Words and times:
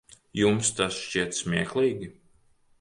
Jums 0.39 0.71
tas 0.79 0.97
šķiet 1.03 1.37
smieklīgi? 1.43 2.13